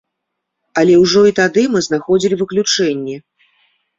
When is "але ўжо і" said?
0.81-1.33